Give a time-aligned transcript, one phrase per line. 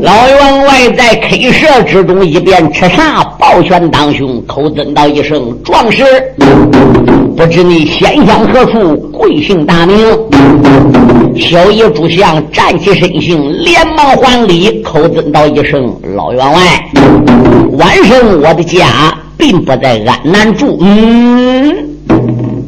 [0.00, 6.04] 老员外在 K 社之中一边吃茶，抱拳当胸，口尊道一声：“壮士，
[7.36, 9.96] 不知你先乡何处，贵姓大名？”
[11.40, 16.60] 小爷主相站起身形，连忙还礼，口尊道一声：“老员外，
[17.78, 21.74] 晚生我的家并不在安南住。”嗯，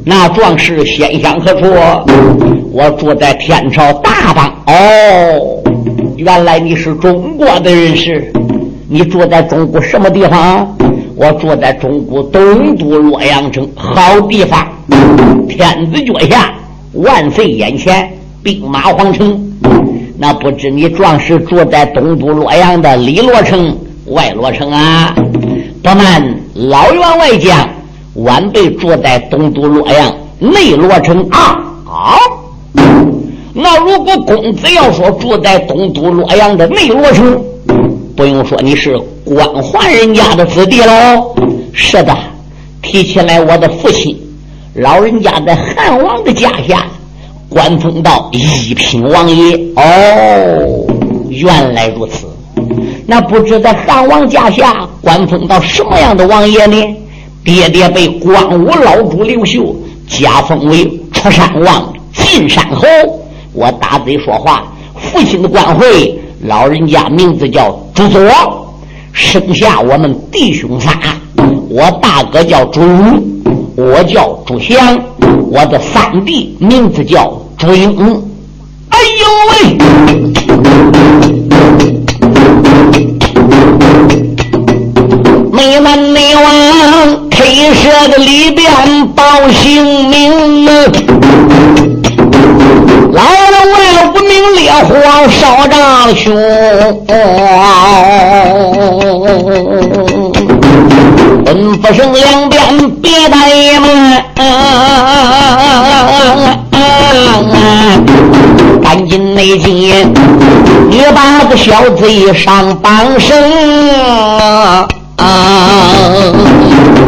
[0.04, 1.66] 那壮士先乡何处？
[2.72, 4.52] 我住在天朝大邦。
[4.66, 5.63] 哦。
[6.16, 8.32] 原来你是中国的人士，
[8.88, 10.76] 你住在中国什么地方？
[11.16, 14.66] 我住在中国东都洛阳城，好地方，
[15.48, 16.52] 天子脚下，
[16.92, 19.52] 万岁眼前，兵马皇城。
[20.16, 25.14] 那不知你壮士住在东都洛阳的里洛城、外洛城啊？
[25.82, 26.22] 不瞒
[26.54, 27.68] 老员外讲，
[28.14, 31.60] 晚辈住在东都洛阳内洛城啊。
[31.84, 32.33] 好。
[33.56, 37.40] 那如果公子要说住在东都洛阳的内罗城，
[38.16, 41.32] 不用说，你是官宦人家的子弟喽。
[41.72, 42.12] 是的，
[42.82, 44.18] 提起来，我的父亲
[44.74, 46.84] 老人家在汉王的家下
[47.48, 49.56] 官封到一品王爷。
[49.76, 50.86] 哦，
[51.28, 52.26] 原来如此。
[53.06, 56.76] 那不知在汉王家下官封到什么样的王爷呢？
[57.44, 59.76] 爹爹被光武老主刘秀
[60.08, 62.84] 加封为出山王、进山侯。
[63.54, 64.64] 我打嘴说话，
[64.96, 68.20] 父亲的官讳，老人家名字叫朱佐，
[69.12, 70.90] 生下我们弟兄仨，
[71.70, 73.22] 我大哥叫朱武，
[73.76, 75.00] 我叫朱祥，
[75.52, 77.96] 我的三弟名字叫朱英。
[78.88, 79.78] 哎呦喂！
[85.52, 90.66] 没完没完，K 社的里边报姓名
[93.14, 93.78] 老员外
[94.12, 94.90] 无名烈火
[95.30, 95.76] 烧丈
[96.16, 96.34] 胸，
[101.44, 104.24] 奔不胜两边别怠慢，
[108.82, 110.12] 赶紧内进，
[110.90, 113.32] 你把个小贼上绑绳。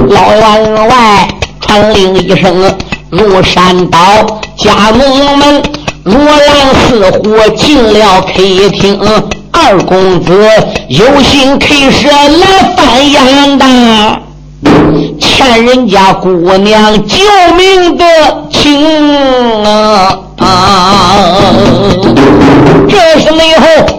[0.09, 1.27] 老员外
[1.61, 2.73] 传令一声，
[3.11, 3.99] 入山道，
[4.57, 5.61] 家奴们。
[6.07, 6.31] 如狼
[6.87, 8.31] 似乎进了客
[8.71, 8.97] 厅，
[9.51, 10.49] 二公子
[10.87, 12.47] 有心 K 舍来
[12.77, 13.67] 翻眼的，
[15.19, 17.19] 欠人家姑娘救
[17.57, 18.05] 命的
[18.53, 20.17] 情啊！
[22.89, 23.96] 这是内候，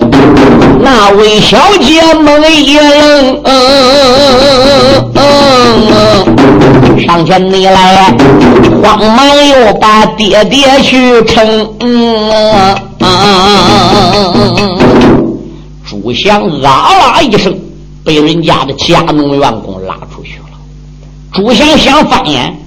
[0.89, 3.43] 那位小姐猛一愣，
[7.05, 8.15] 上前你来，
[8.81, 11.69] 慌忙又把爹爹去称。
[15.85, 17.53] 朱祥啊啦一声，
[18.05, 20.45] 被人家的家奴员工拉出去了。
[21.33, 22.57] 朱祥想翻眼，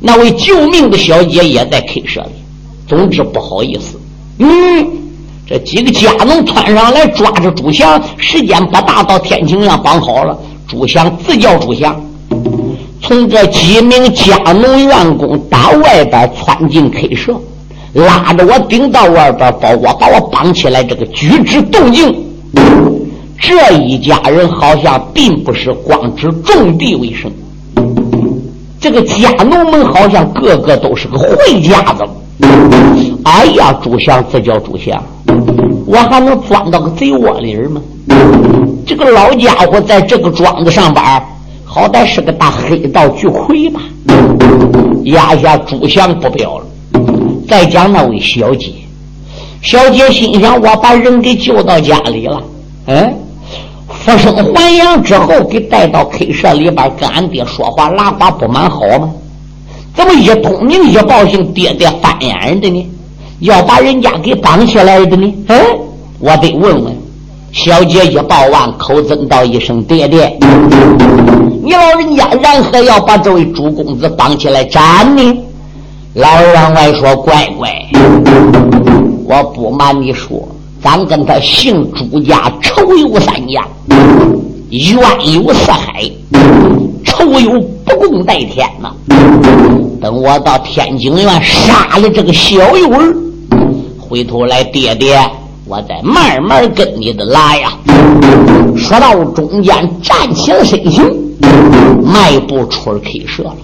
[0.00, 2.32] 那位救命的小姐也在 K 舍里。
[2.86, 3.98] 总之不好意思，
[4.38, 4.86] 嗯，
[5.50, 10.38] 这几个家奴窜上来抓着朱祥，时间不大，到天晴亮绑好了。
[10.68, 12.00] 朱祥自叫朱祥，
[13.02, 17.34] 从这几名家奴员工打外边窜进 K 舍，
[17.94, 20.84] 拉着我顶到外边，把我把我绑起来。
[20.84, 22.14] 这个举止动静，
[23.40, 27.28] 这一家人好像并不是光指种地为生，
[28.80, 31.26] 这个家奴们好像个个都是个坏
[31.60, 32.04] 家子。
[33.24, 35.02] 哎呀，朱祥这叫朱祥，
[35.86, 37.80] 我还能钻到个贼窝里吗？
[38.86, 41.22] 这个老家伙在这个庄子上班，
[41.64, 43.80] 好歹是个大黑道巨魁吧？
[45.04, 46.64] 压下朱祥不表了。
[47.48, 48.72] 再讲那位小姐，
[49.62, 52.42] 小姐心想：我把人给救到家里了，
[52.86, 53.14] 嗯，
[53.88, 59.10] 复生还阳之后，给带到 K 社里边，跟俺爹说话拉呱不蛮好吗？
[59.94, 62.90] 怎么一通明一报姓，爹爹翻眼的呢？
[63.40, 65.34] 要把人家给绑起来的呢？
[65.48, 65.56] 嗯，
[66.18, 66.94] 我得问问。
[67.52, 70.38] 小姐一报完，口尊道一声：“爹爹，
[71.64, 75.22] 你老人家然何要把这位朱公子绑起来斩呢？”
[76.14, 77.68] 老员外说：“乖乖，
[79.26, 80.48] 我不瞒你说，
[80.80, 83.66] 咱跟他姓朱家仇有三家，
[84.70, 84.98] 冤
[85.32, 86.08] 有四海。”
[87.04, 87.60] 仇有
[87.98, 88.90] 不共戴天呐！
[90.00, 93.14] 等我到天津院杀了这个小幼儿，
[93.98, 95.20] 回头来，爹爹，
[95.66, 97.72] 我再慢慢跟你的来呀。
[98.76, 101.04] 说到中间，站起了身形，
[102.02, 103.56] 迈步出了 K 社了。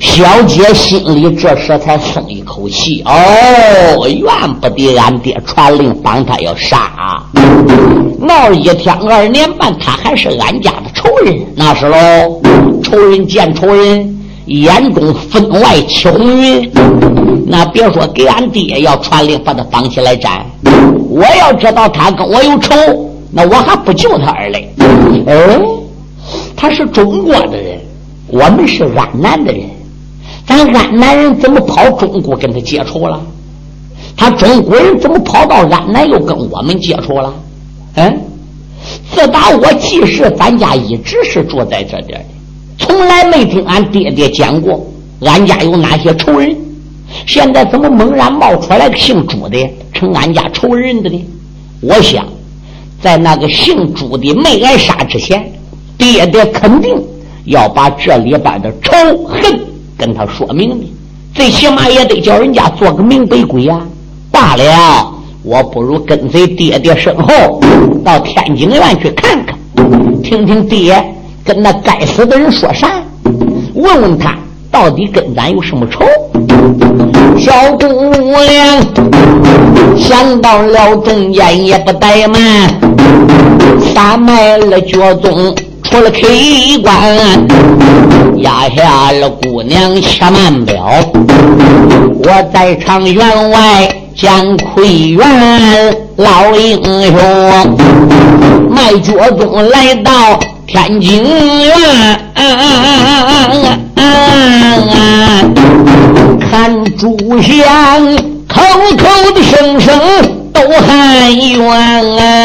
[0.00, 3.02] 小姐心里这时才松一口气。
[3.04, 7.22] 哦，怨不得俺爹传令帮他要杀，
[8.18, 11.38] 闹一天二年半，他还是俺家的仇人。
[11.54, 12.40] 那是喽，
[12.82, 16.70] 仇人见仇人，眼中分外起红云。
[17.46, 20.44] 那别说给俺爹要传令把他绑起来斩，
[21.08, 22.74] 我要知道他跟我有仇，
[23.30, 24.74] 那我还不救他儿嘞。
[25.26, 25.60] 哎，
[26.56, 27.80] 他是中国的人，
[28.32, 29.62] 我们是安南的人。
[30.46, 33.20] 咱安南人怎么跑中国跟他接触了？
[34.16, 37.32] 他中国人怎么跑到安南又跟我们接触了？
[37.96, 38.20] 嗯，
[39.14, 42.24] 自打我记事，咱家一直是住在这点的，
[42.78, 44.82] 从来没听俺爹爹讲过
[45.20, 46.56] 俺家有哪些仇人。
[47.26, 51.22] 现在怎么猛然冒出来个姓朱的成俺家仇人的呢？
[51.82, 52.26] 我想，
[53.02, 55.52] 在那个姓朱的没挨杀之前，
[55.98, 56.96] 爹爹肯定
[57.44, 59.60] 要把这里边的仇恨。
[59.98, 60.92] 跟他说明明，
[61.32, 63.80] 最起码也得叫人家做个明白鬼呀。
[64.32, 65.12] 罢了，
[65.44, 67.60] 我不如跟随爹爹身后
[68.04, 69.56] 到天津院去看看，
[70.22, 73.00] 听听爹跟那该死的人说啥，
[73.74, 74.36] 问问他
[74.72, 76.00] 到底跟咱有什么仇。
[77.38, 78.82] 小姑娘
[79.96, 82.68] 想到了中间也不怠慢，
[83.94, 85.54] 撒迈了脚踪。
[85.92, 86.20] 出了开
[86.82, 87.46] 关，
[88.38, 90.88] 压下了姑娘且慢表。
[92.24, 97.76] 我在场员外见魁元老英雄，
[98.70, 101.22] 迈脚中来到天津
[101.62, 101.74] 院，
[106.50, 108.16] 看朱相
[108.48, 108.62] 口
[108.96, 109.04] 口
[109.34, 110.00] 的声声
[110.54, 112.41] 都喊冤。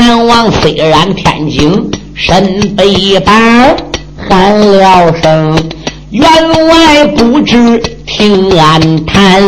[0.00, 3.76] 南王虽然天津身背板，
[4.16, 5.62] 喊了声
[6.08, 6.26] 员
[6.68, 9.42] 外不知听俺谈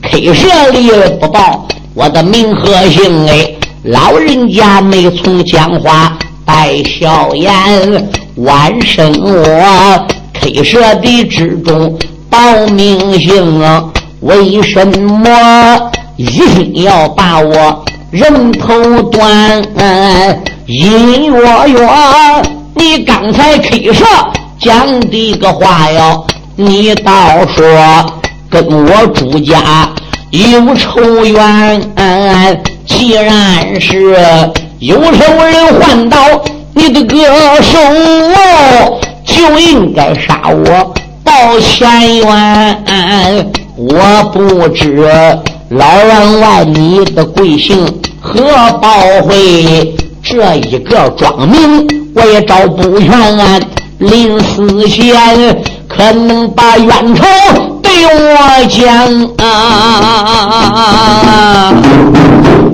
[0.00, 0.88] ，K 社里
[1.20, 3.52] 不报我的名和姓哎，
[3.82, 6.16] 老人家没从讲话
[6.46, 11.98] 带笑颜，晚生我 K 社的之中
[12.30, 13.84] 报名姓啊，
[14.20, 15.90] 为什么？
[16.16, 19.62] 一心要把我人头断，
[20.66, 21.88] 隐约约，
[22.74, 24.02] 你刚才开设
[24.58, 26.26] 讲的个话哟，
[26.56, 27.12] 你倒
[27.54, 27.66] 说
[28.48, 29.90] 跟我朱家
[30.30, 31.90] 有仇怨，
[32.86, 34.16] 既然是
[34.78, 36.18] 有仇人换到
[36.72, 37.78] 你的个手，
[39.26, 45.12] 就应该杀我报前冤，我不知。
[45.70, 47.84] 老员外，你的贵姓
[48.20, 48.42] 何
[48.80, 48.88] 报
[49.22, 49.94] 会？
[50.22, 53.10] 这一个庄名我也找不全。
[53.98, 57.22] 临死前可能把冤仇
[57.82, 58.86] 对我讲
[59.38, 59.44] 啊！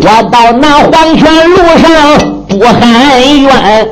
[0.01, 1.89] 我到那黄泉路上
[2.49, 2.81] 不喊
[3.43, 3.89] 冤，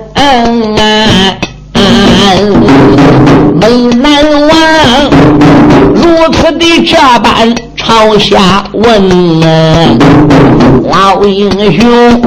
[3.55, 3.63] 没
[3.97, 4.07] 难
[4.49, 4.51] 忘
[5.95, 6.03] 如
[6.33, 7.55] 此的这般。
[7.85, 9.41] 朝下问，
[10.89, 12.23] 老英雄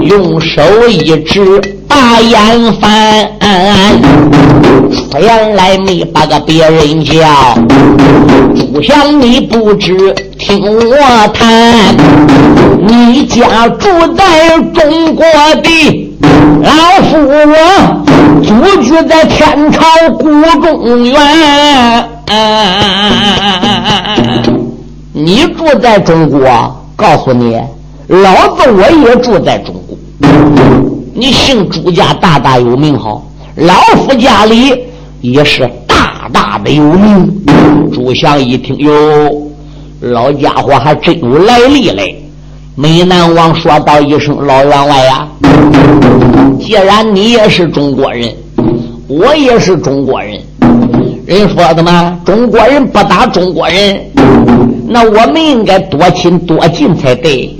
[0.00, 3.30] 用手一指把眼翻，
[4.90, 7.56] 出言来没把个别人叫，
[8.72, 11.96] 不想你不知听我谈，
[12.86, 15.24] 你家住在中国
[15.62, 16.10] 的
[16.62, 16.70] 老
[17.04, 17.54] 夫我
[18.42, 19.80] 祖居在天朝
[20.18, 20.28] 古
[20.60, 21.16] 中原。
[25.18, 26.46] 你住在中国，
[26.94, 27.58] 告诉你，
[28.06, 29.96] 老子我也住在中国。
[31.14, 34.78] 你姓朱家大大有名好，老夫家里
[35.22, 37.34] 也是大大的有名。
[37.90, 38.92] 朱祥一听，哟，
[40.00, 42.22] 老家伙还真有来历嘞。
[42.74, 45.26] 美男王说道一声：“老员外呀，
[46.60, 48.30] 既然你也是中国人，
[49.08, 50.38] 我也是中国人。”
[51.24, 53.98] 人说的嘛，中国人不打中国人，
[54.88, 57.56] 那我们应该多亲多近才对。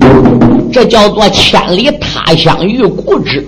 [0.73, 3.47] 这叫做千里他乡遇故知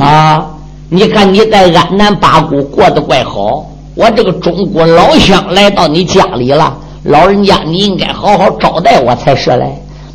[0.00, 0.46] 啊！
[0.88, 9.66] 你看你在安南八股过得怪好，我这个中国老乡来到你家里了，老人家你应该好好招待我才是嘞。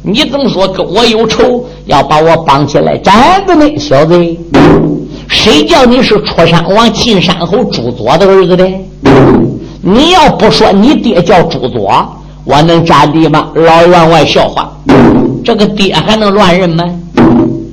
[0.01, 3.13] 你怎么说跟我有仇，要把我绑起来真
[3.45, 4.37] 的呢，小子？
[5.27, 8.67] 谁叫你是出山王进山侯朱佐的儿子的？
[9.81, 11.91] 你要不说你爹叫朱佐，
[12.43, 13.49] 我能站地吗？
[13.55, 14.71] 老员外笑话，
[15.43, 16.83] 这个爹还能乱认吗？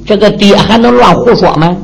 [0.06, 1.76] 这个爹还能乱胡说吗？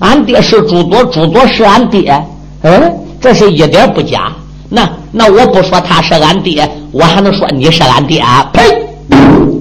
[0.00, 2.22] 俺爹是朱佐，朱佐是俺爹。
[2.62, 4.30] 嗯，这是一点不假。
[4.68, 8.48] 那那我不说他是俺爹，我还能说你是俺爹啊？
[8.52, 8.62] 呸！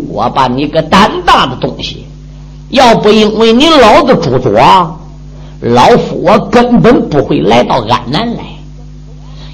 [0.09, 2.05] 我把你个胆大的东西！
[2.69, 4.51] 要不因为你老子朱佐，
[5.61, 8.43] 老夫我根本不会来到安南来；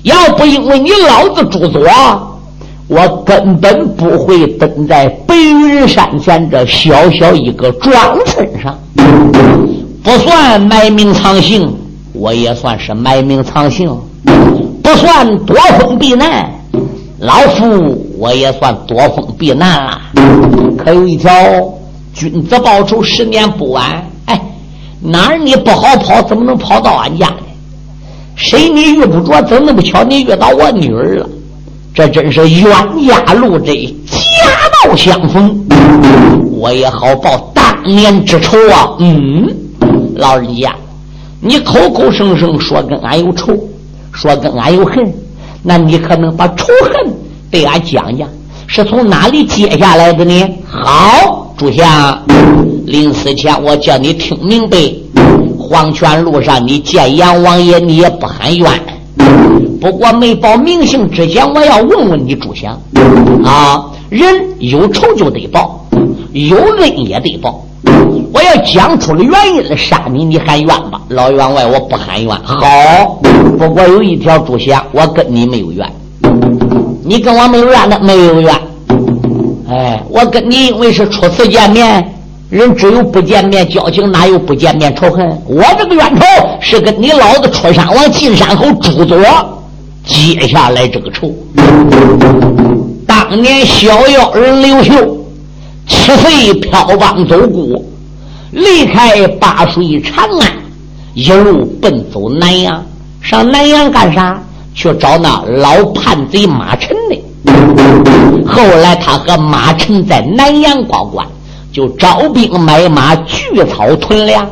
[0.06, 1.82] 要不因为你老子朱多，
[2.88, 8.78] 我根本不会蹲在白云山前这小小一个庄村上。
[10.04, 11.76] 不算埋名藏姓，
[12.14, 13.90] 我也算是埋名藏姓；
[14.84, 16.54] 不算躲风避难，
[17.18, 20.02] 老夫我也算躲风避难了。
[20.78, 21.34] 可有一条，
[22.14, 24.08] 君子报仇，十年不晚。
[24.26, 24.40] 哎，
[25.02, 27.38] 哪儿你不好跑，怎么能跑到俺家呢？
[28.36, 31.30] 谁你遇不着，怎么那么巧你遇到我女儿了？
[31.94, 32.72] 这真是冤
[33.08, 33.74] 家路窄，
[34.06, 34.20] 夹
[34.84, 35.66] 道相逢。
[36.52, 38.96] 我也好报当年之仇啊！
[39.00, 39.48] 嗯。
[40.16, 40.74] 老人家，
[41.42, 43.54] 你口口声声说跟俺有仇，
[44.14, 45.14] 说跟俺有恨，
[45.62, 47.14] 那你可能把仇恨
[47.52, 48.28] 对俺讲讲，
[48.68, 50.58] 是从哪里接下来的呢？
[50.70, 52.22] 好，朱相，
[52.86, 54.78] 临死前我叫你听明白，
[55.68, 58.70] 黄泉路上你见阎王爷，你也不喊冤。
[59.82, 62.80] 不过没报名姓之前，我要问问你，朱相
[63.44, 64.26] 啊，人
[64.60, 65.86] 有仇就得报，
[66.32, 67.64] 有恩也得报。
[68.34, 71.02] 我要讲出了原因来杀你，你喊冤吧？
[71.10, 72.36] 老员外，我不喊冤。
[72.44, 73.20] 好，
[73.58, 75.92] 不过有一条主线，我跟你没有冤，
[77.04, 78.54] 你跟我没有冤的，没有冤。
[79.70, 82.15] 哎，我跟你因为是初次见面，
[82.56, 85.28] 人只有不见面交情，哪有不见面仇恨？
[85.46, 86.24] 我这个冤仇
[86.62, 89.18] 是跟你老子出山王进山后朱左
[90.06, 91.36] 结下来这个仇。
[93.06, 94.94] 当年小妖人刘秀
[95.86, 97.86] 七岁飘邦走孤。
[98.52, 100.50] 离开八水长安，
[101.14, 102.82] 一路奔走南阳。
[103.22, 104.42] 上南阳干啥？
[104.74, 107.22] 去找那老叛贼马臣的。
[108.48, 111.28] 后来他和马臣在南阳过关，
[111.76, 114.50] 就招兵买马，聚草屯粮，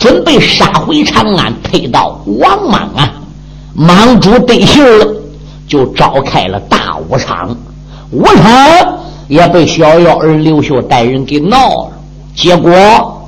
[0.00, 3.12] 准备杀回长安，推到王莽啊。
[3.72, 5.06] 莽主得信了，
[5.68, 7.56] 就召开了大武场。
[8.10, 11.92] 武场也被小妖儿刘秀带人给闹了，
[12.34, 12.72] 结果。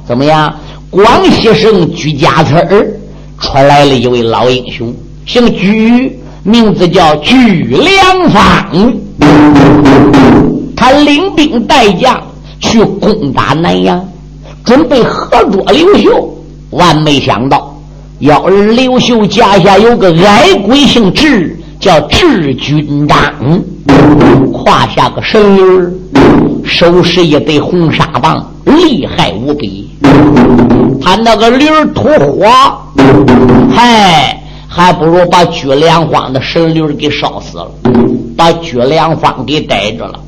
[0.04, 0.52] 怎么样？
[0.90, 2.86] 广西省居家村儿
[3.38, 4.92] 出来了一位老英雄，
[5.24, 8.92] 姓居，名字叫居良方。
[10.74, 12.20] 他领兵带将
[12.60, 14.06] 去攻打南阳，
[14.64, 16.34] 准备合捉刘秀。
[16.70, 17.74] 万没想到，
[18.18, 23.32] 要儿刘秀家下有个矮鬼姓智，叫智军长，
[24.52, 25.92] 胯下个神驴儿，
[26.64, 29.88] 手持一对红纱棒，厉害无比。
[31.00, 32.46] 他那个驴儿吐火，
[33.74, 37.70] 嗨，还不如把居良方的神驴给烧死了，
[38.36, 40.20] 把居良方给逮着了。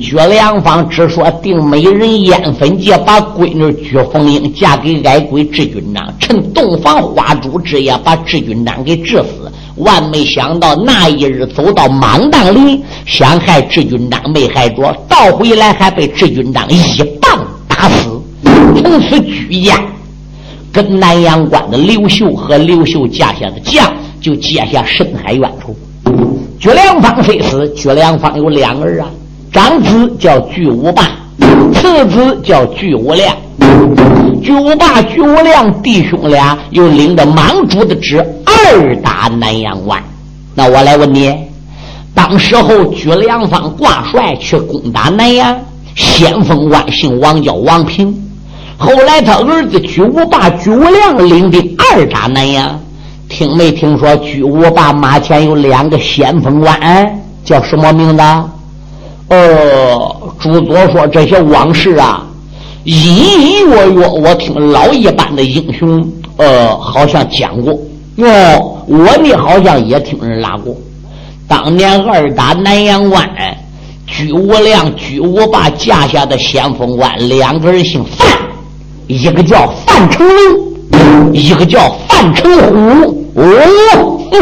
[0.00, 9.50] 居良方只说定美人烟粉姐，把闺女居凤英嫁给矮鬼智军长，趁洞房花烛之夜把智军长给治死。
[9.76, 18.20] 万没想到那一日走到莽荡林，想害智军长没害着，倒回来还被智军长一棒打死。
[18.44, 19.80] 从此举家，
[20.72, 25.74] 跟南阳关的刘秀和刘秀家下的将就结下深海冤仇。
[26.58, 29.08] 居良方虽死，居良方有两儿啊，
[29.52, 31.10] 长子叫巨无霸，
[31.74, 33.36] 次子叫巨无量。
[34.42, 40.02] 巨无霸、巨无量弟兄俩又领着莽主的旨，二打南阳关。
[40.54, 41.36] 那我来问你，
[42.14, 45.54] 当时候居良方挂帅去攻打南阳，
[45.94, 48.10] 先锋官姓王，叫王平。
[48.78, 52.80] 后来他儿子巨无霸、巨无量领兵二打南阳，
[53.28, 58.22] 听没听说巨无霸马前有两个先锋官，叫什么名字？
[59.32, 62.22] 哦，朱佐说这些往事啊，
[62.84, 67.72] 隐隐约约我听老一般的英雄，呃，好像讲过。
[68.16, 70.76] 哦，我呢好像也听人拉过，
[71.48, 73.26] 当年二打南阳关，
[74.06, 78.28] 居无良、居无霸架下的先锋官两个人姓范。
[79.06, 80.26] 一个叫范成
[80.90, 83.24] 龙，一个叫范成虎。
[83.34, 83.42] 哦，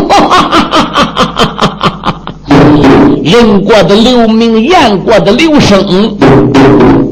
[0.09, 0.91] 哈哈哈哈
[1.37, 1.90] 哈哈
[3.23, 6.17] 人过的刘明，言过的刘生，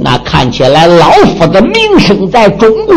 [0.00, 2.94] 那看起来老夫的名声在中国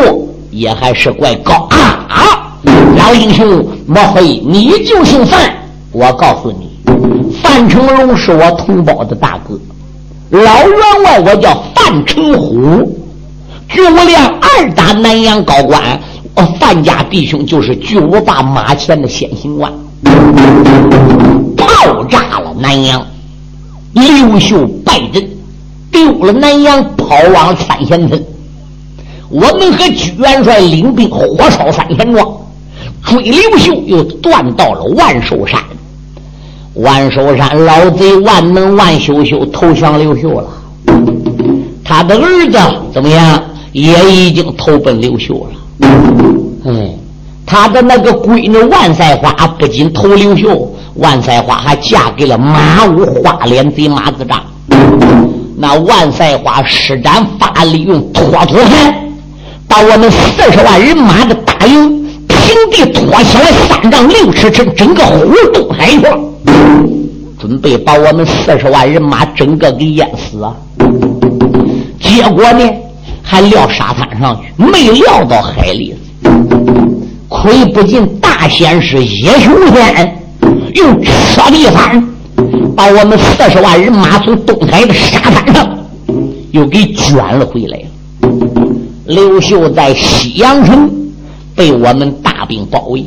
[0.50, 2.58] 也还是怪高啊！
[2.98, 5.39] 老英雄，莫非你就姓范？
[5.91, 6.70] 我告诉你，
[7.41, 9.60] 范成龙是我同胞的大哥，
[10.30, 12.98] 老员外我叫范成虎。
[13.68, 15.82] 居无量二打南阳高官，
[16.36, 19.72] 哦，范家弟兄就是巨无霸马前的先行官，
[21.84, 23.04] 爆炸了南阳，
[23.94, 25.28] 刘秀败阵，
[25.92, 28.24] 丢了南阳，跑往三贤村。
[29.30, 32.38] 我们和屈元帅领兵火烧三贤庄，
[33.04, 35.60] 追刘秀又断到了万寿山。
[36.76, 40.48] 万寿山老贼万能万秀秀投降刘秀了，
[41.84, 42.60] 他的儿子
[42.94, 43.44] 怎么样？
[43.72, 45.90] 也已经投奔刘秀了。
[46.66, 46.96] 哎，
[47.46, 54.41] 他的那个闺女万赛花不仅投刘秀，万赛花还嫁给了马武花脸贼马子丈。
[55.57, 58.93] 那万赛花施展法力，用脱脱盘。
[59.67, 62.38] 把我们四十万人马的大营平
[62.71, 66.19] 地拖起来三丈六尺深，整个呼东海去了，
[67.39, 70.53] 准备把我们四十万人马整个给淹死啊！
[72.01, 72.69] 结果呢，
[73.24, 75.95] 还撂沙滩上去，没撂到海里。
[77.29, 80.21] 亏不进大仙师叶雄天
[80.75, 82.01] 用车地翻，
[82.75, 85.68] 把我们四十万人马从东海的沙滩上
[86.51, 87.80] 又给卷了回来。
[89.06, 90.90] 刘秀在西阳城
[91.56, 93.04] 被我们大兵包围，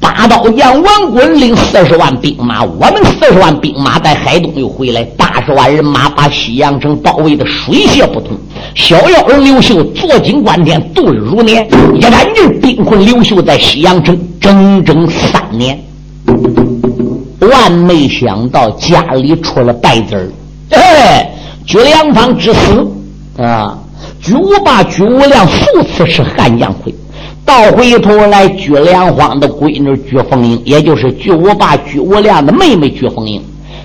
[0.00, 8.30] 八刀将王衮领四十万兵马，我们四十万兵马在海东又回来，八十万人马把西阳城包围的水泄不通。
[8.74, 15.78] 逍遥人刘秀坐井观天，度日如年，一干劲兵困刘秀在西阳城整整三年。
[17.48, 20.30] 万没想到家里出了败子儿，
[20.70, 21.30] 哎，
[21.66, 22.86] 举良方之死。
[23.38, 23.78] 啊！
[24.20, 26.92] 巨无霸、巨无量数次是汉将魁，
[27.44, 33.40] 到回头来，举良荒的闺女举凤英，也就是巨无霸、巨无量的妹妹举凤英，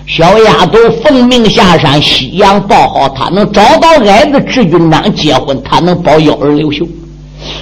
[0.08, 6.84] 小丫头奉命下山，西阳报好，她能找到矮子智军章结婚，她能保幺儿刘秀，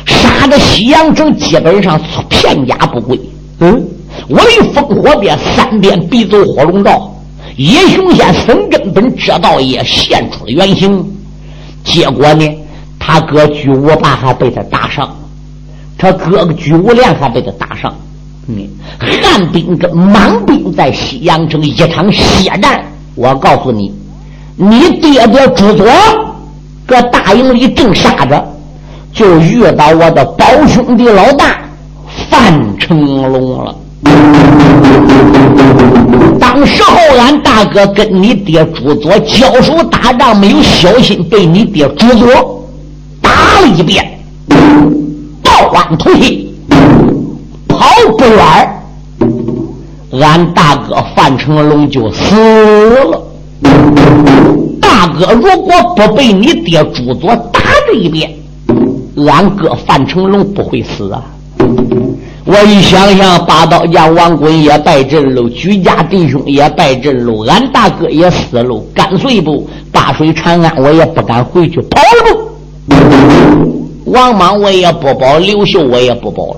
[0.05, 3.19] 杀的西阳城基本上片甲不归。
[3.59, 3.85] 嗯，
[4.27, 7.11] 我的烽火变三鞭必走火龙道，
[7.57, 11.05] 叶雄仙孙根本这道也现出了原形，
[11.83, 12.49] 结果呢？
[13.03, 15.09] 他哥居无霸还被他打伤，
[15.97, 17.91] 他哥哥居无良还被他打伤。
[18.47, 18.67] 嗯，
[18.99, 22.85] 汉兵跟满兵在西阳城一场血战。
[23.15, 23.91] 我告诉你，
[24.55, 25.87] 你爹爹朱佐
[26.85, 28.47] 搁大营里正杀着，
[29.11, 31.59] 就遇到我的胞兄弟老大
[32.29, 33.75] 范成龙了。
[36.39, 42.65] 当时候俺大哥跟你爹朱佐交手打仗，没有小心被你爹朱佐。
[43.21, 44.19] 打了一遍，
[45.43, 46.53] 抱弯突起，
[47.67, 47.85] 跑
[48.17, 48.81] 不远，
[50.19, 53.23] 俺大哥范成龙就死了。
[54.81, 58.31] 大哥如果不被你爹朱佐打这一遍，
[59.27, 61.23] 俺哥范成龙不会死啊！
[62.53, 72.37] 我一想想，八刀将王滚也败阵喽，居家弟兄也败阵喽，俺大哥也死喽，干脆不大水长安，我也不敢回去跑了。
[74.03, 76.57] 王莽我也不保，刘秀我也不保了。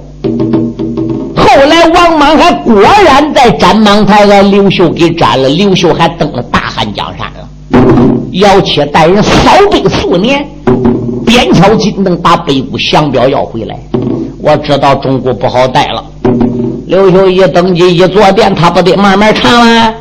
[1.36, 2.73] 后来王莽还果
[3.06, 7.47] 然在斩蟒台把刘秀给斩了，刘秀还登了大汉江山了。
[8.32, 10.43] 要且带人扫北数年，
[11.23, 13.77] 边敲金灯把北固降表要回来。
[14.43, 16.03] 我知道中国不好待了。
[16.86, 19.93] 刘秀一登基一坐殿，他不得慢慢查吗？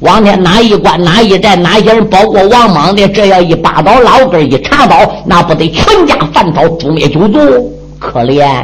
[0.00, 7.40] 往天哪一关哪一寨哪些人包括王莽的，这要一拔刀老根一查刀，那不得全家犯朝诛灭九族？
[7.98, 8.62] 可怜，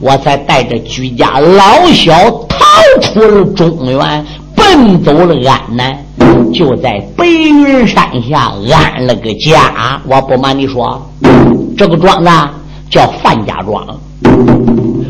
[0.00, 2.14] 我才带着居家老小
[2.48, 2.58] 逃
[3.02, 5.94] 出了中原，奔走了安南，
[6.54, 10.00] 就在白云山下安了个家。
[10.08, 11.06] 我不瞒你说，
[11.76, 12.30] 这个庄子
[12.90, 13.86] 叫范家庄。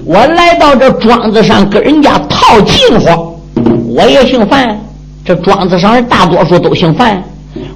[0.05, 3.41] 我来到这庄子上跟人家套近乎，
[3.89, 4.79] 我也姓范。
[5.25, 7.23] 这庄子上人大多数都姓范，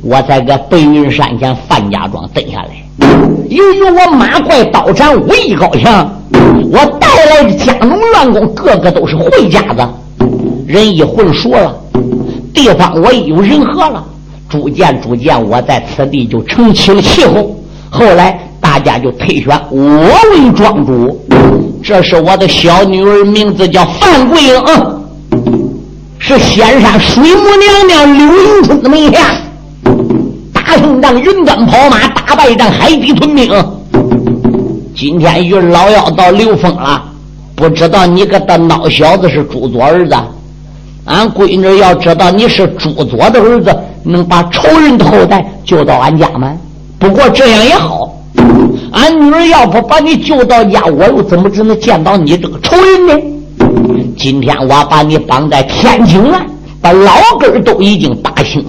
[0.03, 2.69] 我在个白云山前范家庄蹲下来。
[3.49, 6.09] 由于我马快刀斩武艺高强，
[6.71, 9.85] 我带来的家农乱工个个都是会家子，
[10.67, 11.75] 人一混熟了，
[12.55, 14.05] 地方我一有人和了，
[14.49, 17.57] 逐渐逐渐我在此地就成起了气候。
[17.91, 18.39] 后来
[18.71, 19.81] 大家就推选我
[20.31, 21.21] 为庄主，
[21.83, 24.55] 这是我的小女儿，名字叫范桂英。
[26.21, 29.19] 是仙山水母娘娘柳迎春的门下，
[30.53, 33.51] 打胜仗云端跑马，打败仗海底吞兵。
[34.95, 37.03] 今天与老妖道刘峰了，
[37.57, 40.15] 不知道你个大孬小子是朱佐儿子。
[41.07, 46.57] 俺闺女要知道你是朱佐的儿子，能把仇人的后代救到俺家吗？
[47.01, 48.15] 不过这样也好，
[48.93, 53.15] 俺女儿要不把你救到家，我又怎么只能见到你这个仇人呢？
[54.17, 56.39] 今天我把你绑在天津了，
[56.81, 58.63] 把老根都已经打清，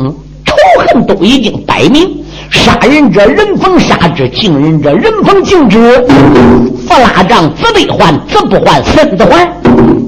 [0.45, 2.07] 仇恨都已经摆明。
[2.49, 6.05] 杀人者人逢杀之，敬人者人逢敬之。
[6.87, 9.49] 不拉账，子得还，子不还，孙子还。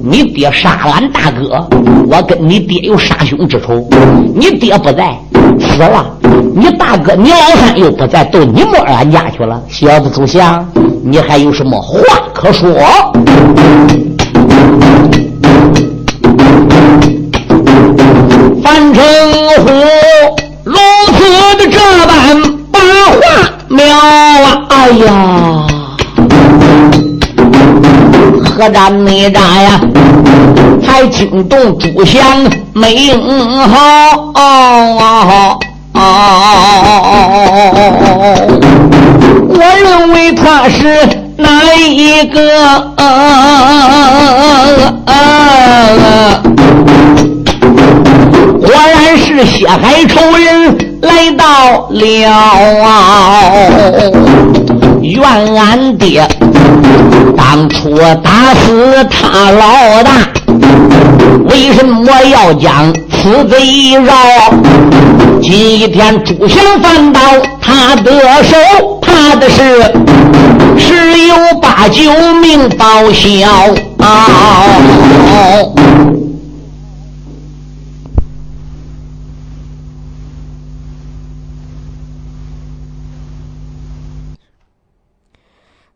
[0.02, 1.66] 你爹杀俺大哥，
[2.06, 3.82] 我跟你爹有杀兄之仇。
[4.34, 5.18] 你爹不在，
[5.58, 6.06] 死了。
[6.56, 9.60] 你大哥，你老三又不在，都你摸俺家去了。
[9.68, 10.64] 小子朱祥，
[11.02, 11.98] 你还有什么话
[12.32, 12.72] 可说？
[18.62, 19.04] 樊成
[19.64, 19.68] 虎
[20.62, 20.76] 如
[21.08, 21.18] 此
[21.58, 22.40] 的这般
[22.70, 22.78] 把
[23.10, 24.62] 话描啊！
[24.68, 25.66] 哎呀！
[28.44, 29.80] 何战没战呀？
[30.86, 32.22] 还惊动朱祥
[32.72, 34.32] 没应好。
[39.48, 42.38] 我认为他是哪一个？
[48.60, 52.04] 果然是血海仇人来到了
[52.82, 52.86] 啊。
[55.02, 55.22] 怨
[55.56, 56.26] 俺爹
[57.36, 60.10] 当初打死他老大，
[61.48, 64.14] 为什么要将此贼饶？
[65.40, 67.20] 今天朱祥反到
[67.60, 68.56] 他的手，
[69.00, 69.82] 怕的是
[70.78, 72.02] 十有八九
[72.40, 73.74] 命报销。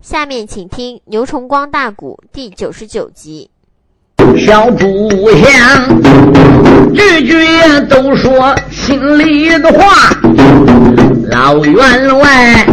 [0.00, 3.50] 下面请听《牛崇光大鼓》第九十九集。
[4.36, 6.00] 小朱香，
[6.94, 7.34] 句句
[7.88, 10.10] 都说心里的话。
[11.30, 12.66] 老员外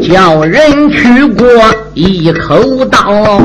[0.00, 1.46] 叫人去过
[1.94, 3.40] 一口刀，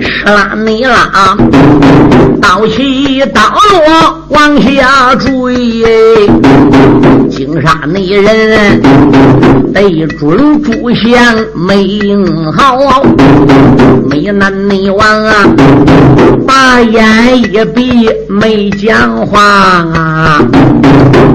[0.00, 1.36] 吃了你啦，
[2.40, 3.42] 刀起刀
[3.72, 5.30] 落往下坠。
[7.28, 8.82] 惊杀那人
[9.72, 13.02] 得准朱祥没应好，
[14.08, 15.46] 没难你王啊，
[16.46, 20.42] 把眼一闭没讲话啊，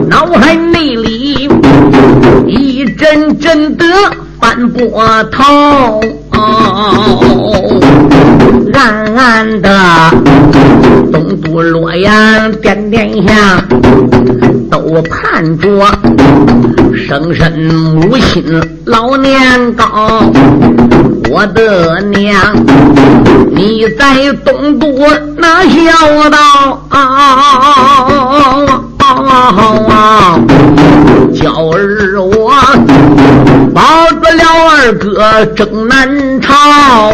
[0.09, 1.49] 脑海内里。
[2.47, 3.85] 一阵阵的
[4.55, 6.01] 波头，
[8.73, 9.69] 暗暗的
[11.11, 13.61] 东都洛阳点点香，
[14.71, 15.85] 都盼着
[16.95, 18.43] 生身母亲
[18.85, 19.85] 老年高。
[21.29, 22.55] 我的娘，
[23.51, 24.87] 你在东都
[25.37, 26.79] 哪孝道？
[31.33, 32.51] 娇儿我
[33.75, 37.11] 保住了二哥正南朝，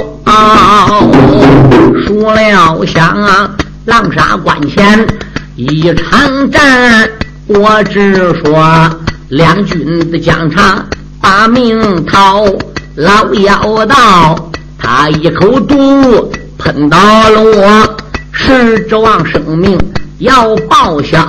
[2.06, 3.50] 输了香
[3.86, 5.08] 狼杀关前
[5.56, 7.10] 一场战，
[7.47, 8.88] 我只说
[9.30, 10.86] 两军的疆场
[11.19, 12.45] 把命逃，
[12.93, 17.97] 老妖道他一口毒喷到了我，
[18.32, 19.76] 是指望生命
[20.19, 21.28] 要报销。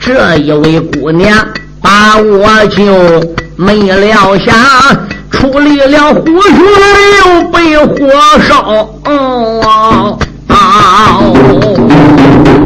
[0.00, 1.46] 这一位姑娘
[1.80, 4.54] 把我救，没料想
[5.32, 6.62] 处理了虎穴
[7.18, 8.08] 又被火
[8.48, 8.88] 烧。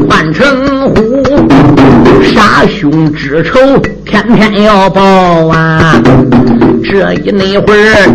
[0.07, 0.95] 范成虎
[2.23, 3.59] 杀兄之仇，
[4.05, 5.01] 天天要报
[5.49, 5.95] 啊！
[6.85, 8.15] 这一那会儿，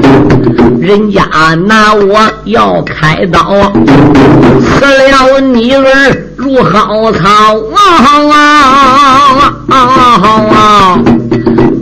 [0.80, 1.24] 人家
[1.68, 3.74] 拿我要开刀，
[4.62, 5.84] 死了你儿
[6.36, 7.24] 如蒿草
[9.72, 11.00] 啊！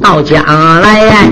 [0.01, 0.43] 到将
[0.81, 1.29] 来，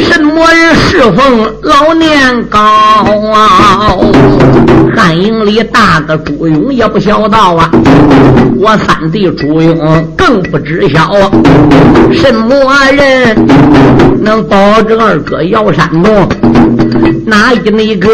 [0.00, 3.96] 什么人侍奉老年高啊？
[4.96, 7.70] 汉营里大哥朱勇也不晓道啊，
[8.58, 11.30] 我三弟朱勇更不知晓啊，
[12.12, 12.56] 什么
[12.92, 13.46] 人
[14.20, 16.28] 能保着二哥姚山东？
[17.26, 18.08] 哪一那个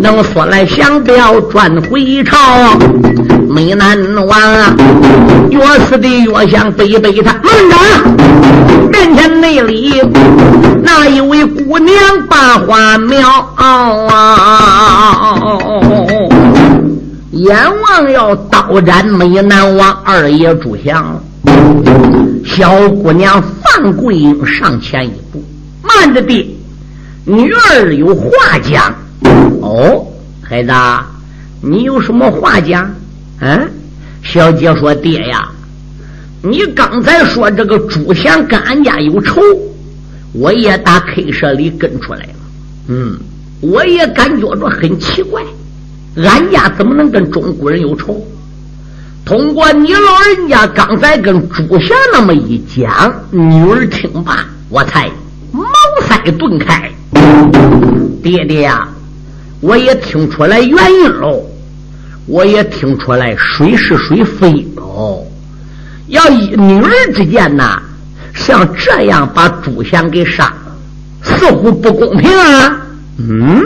[0.00, 2.36] 能说来降表转回朝？
[3.48, 4.74] 美男王啊，
[5.50, 7.32] 越死的越想背背他。
[7.42, 7.78] 门长
[8.90, 10.02] 面前那里
[10.82, 11.96] 那一位姑娘
[12.28, 15.38] 把花苗啊，
[17.32, 21.20] 阎王要刀斩美男王二爷朱祥。
[22.44, 25.42] 小姑娘范桂英上前一步，
[25.82, 26.46] 慢着爹。
[27.28, 28.94] 女儿有话讲，
[29.60, 30.06] 哦，
[30.40, 30.72] 孩子，
[31.60, 32.88] 你有什么话讲？
[33.40, 33.68] 嗯，
[34.22, 35.48] 小姐说：“爹呀，
[36.40, 39.42] 你刚才说这个朱祥跟俺家有仇，
[40.34, 42.32] 我也打 K 社里跟出来了。
[42.86, 43.18] 嗯，
[43.60, 45.42] 我也感觉着很奇怪，
[46.18, 48.24] 俺家怎么能跟中国人有仇？
[49.24, 55.10] 通过你老人家刚才跟朱霞那么一讲，女儿听罢，我才
[55.50, 55.64] 茅
[56.08, 56.88] 塞顿开。
[58.22, 58.88] 爹爹呀，
[59.60, 61.42] 我也听出来原因喽，
[62.26, 65.24] 我也听出来谁是谁，非喽。
[66.08, 67.80] 要一女儿之间呐，
[68.34, 70.52] 像这样把朱祥给杀，
[71.22, 72.76] 似乎不公平啊。
[73.18, 73.64] 嗯，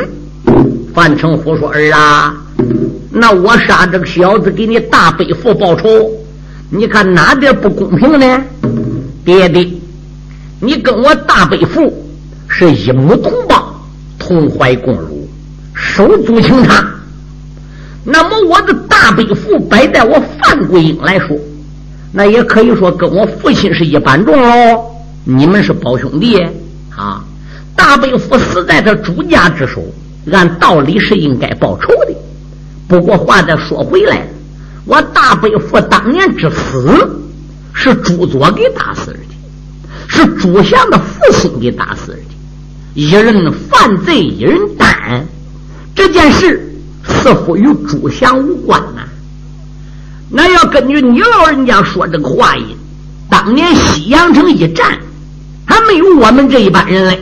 [0.95, 2.35] 范成虎说：“儿啊，
[3.11, 6.11] 那我杀这个小子给你大伯父报仇，
[6.71, 8.41] 你看哪点不公平呢？
[9.25, 9.69] 爹爹，
[10.61, 12.10] 你跟我大伯父
[12.53, 13.75] 是一母同胞，
[14.19, 15.27] 同怀共辱，
[15.73, 16.85] 手足情长。
[18.05, 21.37] 那么我的大悲父摆在我范桂英来说，
[22.13, 24.85] 那也可以说跟我父亲是一般重喽。
[25.25, 26.43] 你们是胞兄弟
[26.97, 27.25] 啊。”
[27.77, 29.83] 大伯父死在他主家之手，
[30.33, 32.15] 按道理是应该报仇的。
[32.87, 34.27] 不过话再说回来，
[34.85, 37.23] 我大伯父当年之死
[37.73, 39.19] 是朱佐给打死的，
[40.09, 42.19] 是朱祥的父亲给打死的。
[42.95, 45.25] 一人犯罪，一人担。
[45.95, 46.73] 这件事
[47.05, 49.03] 似乎与朱祥无关呐。
[50.29, 52.65] 那要根据你老人家说这个话音，
[53.29, 54.99] 当年西阳城一战，
[55.65, 57.21] 还没有我们这一班人嘞。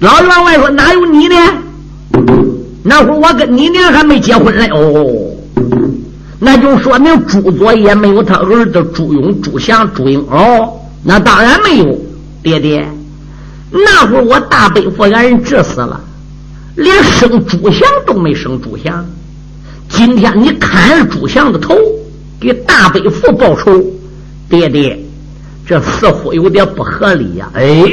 [0.00, 1.34] 老员外说：“哪有你呢？
[2.84, 4.68] 那会儿我跟你娘还没结婚嘞。
[4.68, 5.34] 哦，
[6.38, 10.24] 那就说明朱佐也没有他儿子朱勇、朱祥、朱英。
[10.30, 11.98] 哦，那当然没有。
[12.42, 12.88] 爹爹，
[13.70, 16.00] 那会儿我大伯父俺人治死了，
[16.76, 19.04] 连生朱祥都没生朱祥。
[19.88, 21.74] 今天你砍了朱祥的头，
[22.40, 23.84] 给大伯父报仇，
[24.48, 24.98] 爹爹，
[25.66, 27.50] 这似乎有点不合理呀。
[27.54, 27.84] 哎。”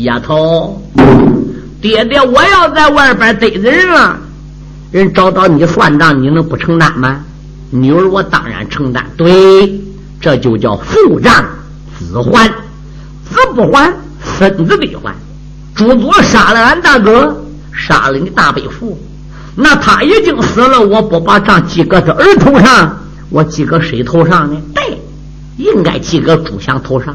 [0.00, 0.80] 丫头，
[1.78, 4.18] 爹爹，我要在外边逮着人了，
[4.90, 7.20] 人找到你算账，你能不承担吗？
[7.68, 9.04] 女儿，我当然承担。
[9.18, 9.78] 对，
[10.18, 11.44] 这就叫父账
[11.98, 13.92] 子还，子不还，
[14.48, 15.14] 孙子得还。
[15.74, 18.98] 朱佐杀了俺大哥，杀了你大伯父，
[19.54, 22.98] 那他已经死了，我不把账记搁他儿头上，
[23.28, 24.58] 我记搁谁头上呢？
[24.74, 24.98] 对，
[25.58, 27.14] 应该记搁朱祥头上。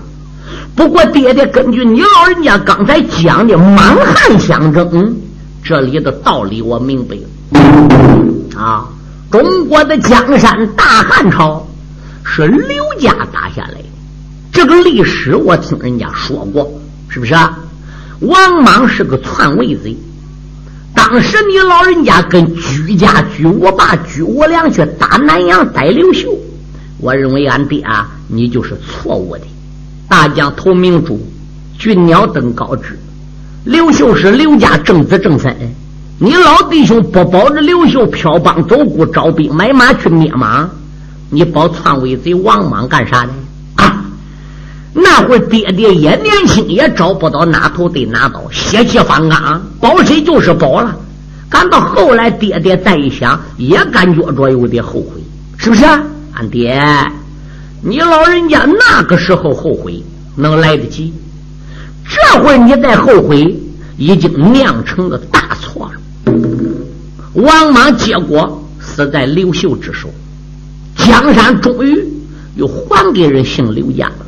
[0.75, 5.15] 不过，爹爹，根据你老人家刚才讲的满汉相争，
[5.63, 8.61] 这里的道理我明白了。
[8.61, 8.87] 啊，
[9.31, 11.67] 中国的江山大汉朝
[12.23, 13.85] 是刘家打下来的，
[14.51, 16.71] 这个历史我听人家说过，
[17.15, 17.57] 是不是啊？
[18.19, 19.95] 王莽是个篡位贼，
[20.93, 26.37] 当时你老人家跟居家居我爸居我良去打南阳逮刘秀，
[26.97, 29.43] 我认为俺爹啊，你就是错误的。
[30.09, 31.25] 大将投明珠，
[31.79, 32.99] 俊鸟登高枝。
[33.63, 35.55] 刘秀是刘家正子正孙，
[36.19, 40.69] 你老弟兄不保着刘秀飘帮走谷招兵买马去灭马，
[41.29, 43.29] 你保篡位贼王莽干啥呢？
[44.97, 50.97] 那会儿爹爹也年轻，也找不到哪头得哪刀，血气方刚，保谁就是保了。
[51.49, 55.21] 赶到后来，爹爹再一想，也感觉着有点后悔，
[55.57, 55.83] 是不是？
[55.83, 56.01] 啊
[56.33, 56.81] 俺爹。
[57.81, 60.01] 你老人家那个时候后悔
[60.35, 61.13] 能来得及？
[62.05, 63.55] 这会儿你再后悔，
[63.97, 66.33] 已经酿成了大错了。
[67.33, 70.09] 王莽结果死在刘秀之手，
[70.95, 72.01] 江山终于
[72.55, 74.24] 又还给人姓刘家了。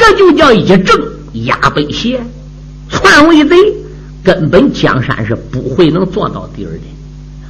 [0.00, 0.98] 这就叫一正
[1.44, 2.18] 压北邪，
[2.88, 3.54] 篡位贼
[4.24, 6.80] 根本江山是不会能做到底儿的。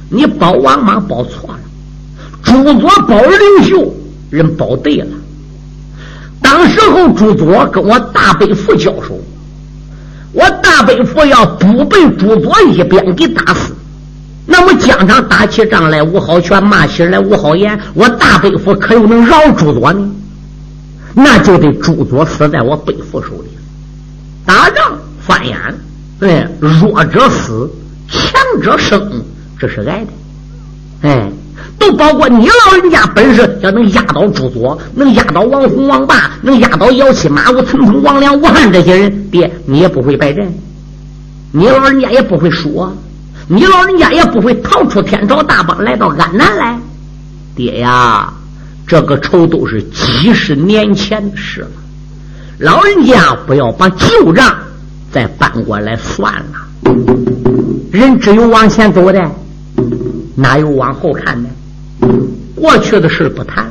[0.09, 1.59] 你保王莽保错了，
[2.43, 3.93] 朱佐保刘秀。
[4.29, 5.07] 人保对了。
[6.41, 9.19] 当时候朱佐跟我大伯父交手，
[10.31, 13.73] 我大伯父要不被朱佐一鞭给打死，
[14.45, 20.09] 那么疆场打起仗来，吴好全骂起人来，吴好言，我大伯父可又能饶朱佐呢？
[21.13, 23.49] 那就得朱佐死在我伯父手里。
[24.45, 25.57] 打仗翻眼，
[26.21, 27.69] 哎，弱者死，
[28.09, 29.23] 强者生，
[29.59, 31.31] 这是挨的，哎。
[31.77, 40.53] 都包括你老人家本事，要能压倒朱佐，能压倒王弘、王霸，能压倒姚七、马武、陈冲、王良、吴汉这些人，爹，你也不会败阵，
[41.51, 42.91] 你老人家也不会输啊，
[43.47, 46.79] 你老人家也不会逃出天朝大邦来到安南来。
[47.55, 48.31] 爹呀，
[48.91, 51.69] 这个仇都是几十年前的事了，
[52.59, 54.53] 老人家不要把旧账
[55.09, 56.91] 再搬过来算了。
[57.89, 59.31] 人只有往前走的，
[60.35, 61.49] 哪有往后看的？
[62.53, 63.65] 过去的事不谈。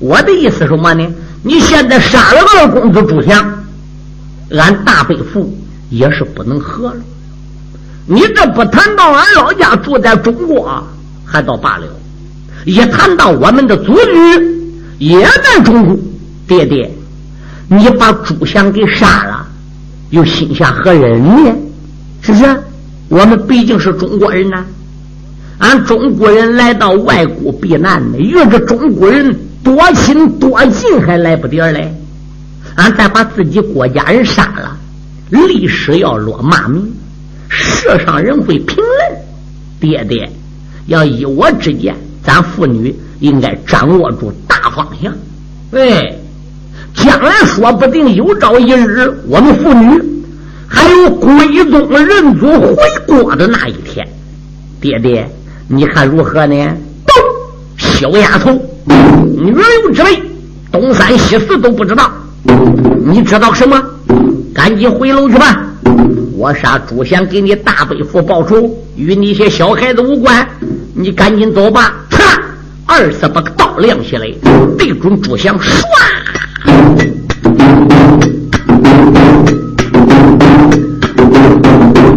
[0.00, 1.06] 我的意思什么呢？
[1.42, 3.62] 你现在杀了二公子朱祥，
[4.52, 5.54] 俺大伯父
[5.90, 7.00] 也是不能和了。
[8.06, 10.82] 你这不谈到俺老家住在中国，
[11.22, 11.84] 还倒罢了；
[12.66, 14.66] 一谈到我们的祖居
[14.98, 15.96] 也在中国，
[16.48, 16.90] 爹爹，
[17.68, 19.46] 你把朱祥给杀了，
[20.10, 21.54] 又心下何人呢？
[22.22, 22.62] 是不是？
[23.08, 24.64] 我们毕竟是中国人呐，
[25.58, 31.94] 俺中国人来到外国避难呢，与这中国人多亲多近还来不得嘞？
[32.74, 34.76] 俺再把自己国家人杀了，
[35.30, 36.92] 历史要落骂名。
[37.48, 39.20] 世上人会评论，
[39.78, 40.28] 爹爹
[40.86, 41.94] 要依我之见，
[42.26, 45.12] 咱父女应该掌握住大方向。
[45.70, 46.12] 哎，
[46.92, 50.02] 将来说不定有朝一日，我们父女
[50.66, 54.06] 还有归宗认祖回国的那一天。
[54.80, 55.30] 爹爹，
[55.68, 56.56] 你看如何呢？
[57.06, 57.14] 都
[57.76, 58.50] 小丫头，
[59.38, 59.52] 女
[59.84, 60.20] 有之辈，
[60.72, 62.10] 东三西四都不知道，
[63.04, 63.80] 你知道什么？
[64.52, 65.62] 赶紧回楼去吧。
[66.36, 70.46] 我杀朱祥给你大伯父报仇，与你些小孩子无关。
[70.98, 71.94] 你赶紧走吧！
[72.86, 74.26] 二次把个刀亮起来，
[74.78, 75.82] 对准朱祥，唰！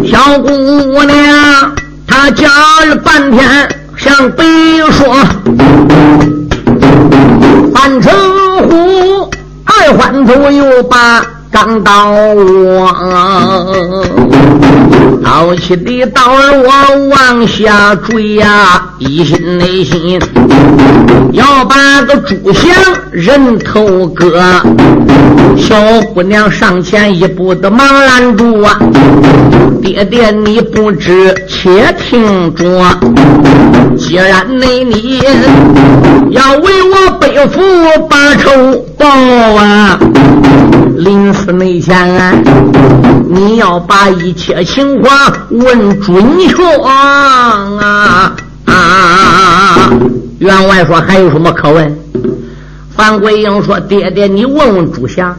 [0.06, 0.48] 小姑
[1.04, 1.74] 娘
[2.06, 2.48] 她叫
[2.86, 4.42] 了半天，向北
[4.92, 5.14] 说
[7.74, 8.10] ：“范成
[8.68, 9.30] 虎
[9.64, 11.22] 二环头又把。”
[11.62, 12.86] 刚到我，
[15.22, 20.18] 好气的到我往下追呀，一心内心
[21.32, 22.72] 要把个朱祥
[23.10, 24.42] 人头割。
[25.58, 25.76] 小
[26.14, 28.78] 姑娘上前一步的忙拦住啊，
[29.82, 32.64] 爹爹你不知，且听着，
[33.98, 35.22] 既然内你
[36.30, 37.60] 要为我背负
[38.08, 38.50] 把仇
[39.00, 39.06] 报
[39.56, 39.98] 啊。
[40.96, 42.34] 临死那前啊，
[43.26, 45.10] 你要把一切情况
[45.48, 48.36] 问准确啊
[48.66, 49.90] 啊！
[50.38, 51.98] 员外说还有什么可问？
[52.94, 55.34] 樊桂英说：“爹爹，你问问朱霞，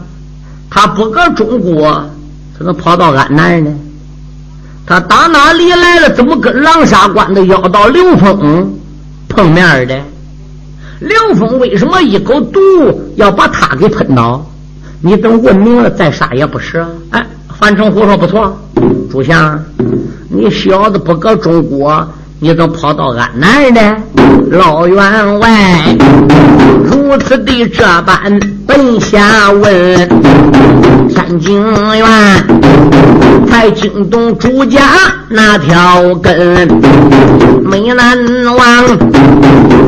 [0.67, 2.03] 他不搁中国，
[2.57, 3.71] 怎么跑到安南呢？
[4.87, 6.09] 他打哪里来了？
[6.09, 8.73] 怎么跟狼沙关的妖道刘峰
[9.29, 9.95] 碰面的？
[11.01, 12.59] 梁峰为什么一口毒
[13.15, 14.45] 要把他给喷倒？”
[15.03, 16.85] 你等问明了再杀也不迟。
[17.09, 17.25] 哎，
[17.59, 18.55] 范成虎说不错，
[19.09, 19.59] 朱祥，
[20.29, 22.07] 你小子不搁中国，
[22.39, 23.97] 你怎跑到俺南的？
[24.51, 25.80] 老员外
[27.11, 30.07] 如此的这般奔下问，
[31.13, 31.61] 三经
[31.97, 32.07] 院
[33.49, 34.79] 才惊动朱家
[35.27, 36.69] 那条根，
[37.65, 38.17] 没难
[38.55, 38.87] 忘，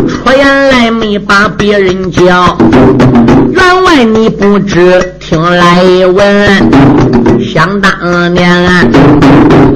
[0.06, 2.58] 出言来没把别人叫。
[3.54, 6.70] 员外你不知，听来闻，
[7.42, 8.52] 想当年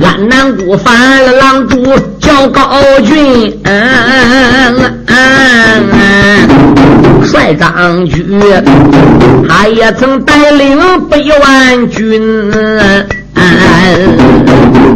[0.03, 1.81] 安南姑犯了狼主
[2.19, 2.67] 叫高
[3.05, 3.57] 俊，
[7.29, 8.25] 帅张举，
[9.49, 10.77] 他也曾带领
[11.09, 12.49] 百万军，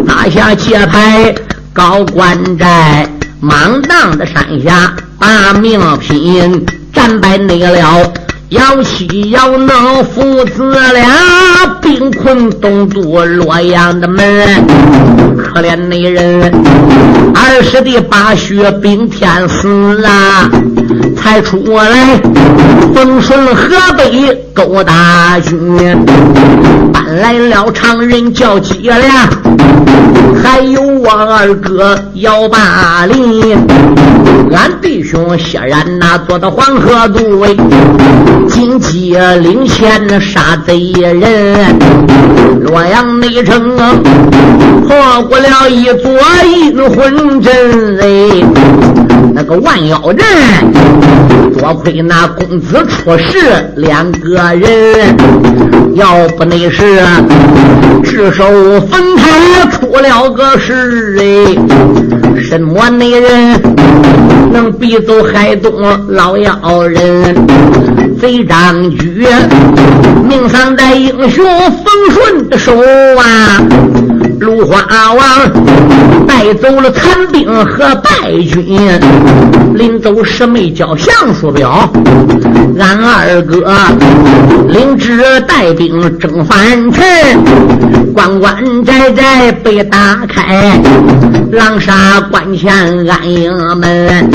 [0.05, 1.33] 拿下界牌
[1.73, 3.07] 高官寨，
[3.39, 8.11] 莽荡的山下把命拼，战败那个了。
[8.49, 11.05] 要妻要能父子俩
[11.81, 14.65] 兵困东都洛阳的门，
[15.37, 16.51] 可怜那人
[17.33, 20.49] 二十的八血冰天寺啊，
[21.15, 22.19] 才出来
[22.93, 25.57] 风顺河北勾大军，
[26.91, 29.29] 搬来了常人叫几俩，
[30.43, 33.57] 还有我二哥姚八林，
[34.51, 37.55] 俺弟兄谢然呐坐到黄河渡位。
[38.49, 41.79] 金鸡领先杀贼人，
[42.59, 43.93] 洛阳内城啊
[44.87, 46.11] 破过了一座
[46.45, 48.07] 阴魂阵哎，
[49.33, 50.25] 那个万妖人，
[51.57, 53.39] 多亏那公子出世
[53.75, 55.15] 两个人，
[55.95, 57.01] 要不那是
[58.03, 58.43] 只手
[58.81, 61.55] 坟台出了个事哎，
[62.41, 63.61] 什么内人
[64.51, 65.71] 能逼走海东
[66.07, 67.35] 老妖人？
[68.19, 69.25] 贼张举，
[70.29, 72.71] 命丧在英雄冯顺的手
[73.17, 73.59] 啊！
[74.41, 78.75] 芦花王带走了残兵和败军，
[79.75, 81.87] 临走时没交降书表。
[82.79, 83.71] 俺二哥
[84.67, 87.03] 领旨带兵征樊城，
[88.15, 90.81] 关关寨寨被打开，
[91.51, 92.73] 狼杀关前
[93.07, 94.27] 安营门。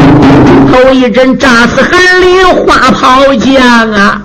[0.71, 4.23] 头一阵炸死韩林花炮将啊！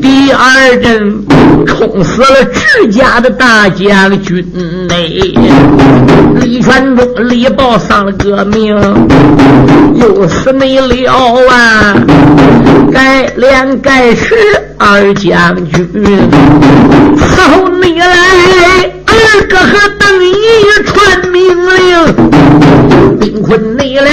[0.00, 1.26] 第二阵
[1.66, 4.46] 冲死了自家的大将军
[4.88, 8.76] 嘞，李全忠、李豹丧了个命，
[9.96, 11.12] 又死没了
[11.50, 11.94] 啊！
[12.92, 14.34] 该连该吃
[14.78, 15.88] 二将军，
[17.16, 18.06] 伺候你来。
[19.10, 19.12] 二
[19.48, 20.32] 哥和邓毅
[20.86, 21.42] 传命
[21.74, 24.10] 令，兵困内了，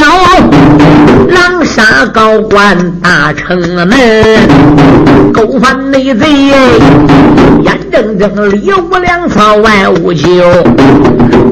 [1.29, 3.89] 狼山高官大城门，
[5.33, 6.27] 勾犯内贼，
[7.63, 10.27] 眼睁睁里无粮草外无救，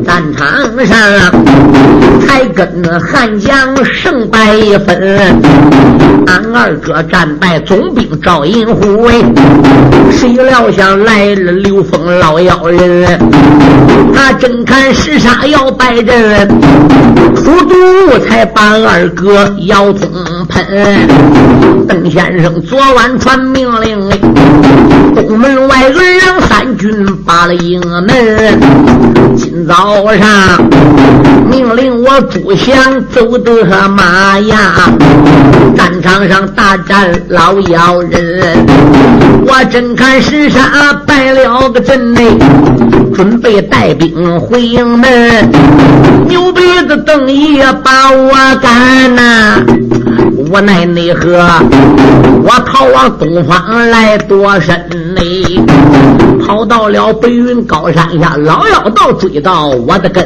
[0.05, 0.97] 战场上
[2.25, 4.39] 才跟汉将胜败
[4.85, 5.19] 分，
[6.27, 9.09] 俺二哥战败总兵赵银虎，
[10.11, 13.19] 谁料想来了刘封老妖人。
[14.15, 16.47] 他正看时杀要败阵，
[17.35, 17.75] 出毒
[18.27, 20.09] 才把二哥腰痛
[20.45, 21.87] 喷。
[21.87, 24.09] 邓先生昨晚传命令，
[25.15, 25.93] 东门外二
[26.25, 28.07] 郎三军把了营门。
[29.35, 30.29] 今早上
[31.49, 32.75] 命令我朱祥
[33.09, 34.89] 走的马呀，
[35.75, 38.65] 战场上大战老妖人。
[39.45, 42.37] 我正看时杀败了个阵内。
[43.13, 45.51] 准备带兵回营门，
[46.27, 49.61] 牛鼻子邓爷把我赶呐！
[50.31, 51.43] 无奈奈何？
[52.45, 54.75] 我逃往东方来躲身
[55.15, 55.23] 嘞，
[56.45, 60.25] 跑到了白云高山下，老妖道追到我的跟，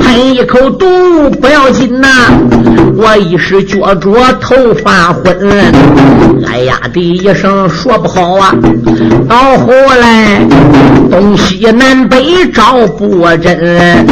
[0.00, 0.86] 喷一口毒
[1.40, 2.08] 不要紧呐！
[2.96, 5.48] 我一时觉着头发昏，
[6.46, 8.54] 哎呀的一声说不好啊！
[9.28, 10.40] 到后来
[11.10, 14.06] 东西南北找不真，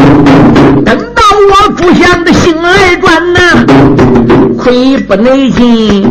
[1.85, 3.41] 不祥的心来转呐，
[4.59, 6.03] 亏不内进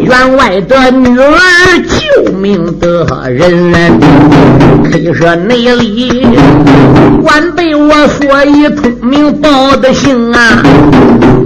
[0.00, 1.38] 员外的女儿
[1.86, 3.72] 救命的人，
[4.90, 6.26] 可以说内里
[7.22, 10.60] 晚被我所以通明报的姓啊。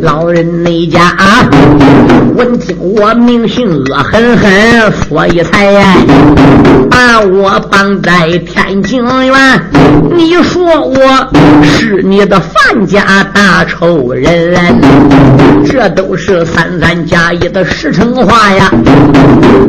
[0.01, 1.49] 老人那家啊
[2.37, 5.75] 闻听我名姓恶狠狠，所以才
[6.91, 9.61] 把我绑在天津园。
[10.15, 11.29] 你说我
[11.63, 14.81] 是你的范家大仇人，
[15.65, 18.71] 这都是三三加一的实诚话呀！